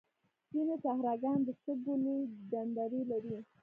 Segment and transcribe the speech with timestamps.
[0.51, 3.37] ځینې صحراګان د شګو لویې ډنډرې لري.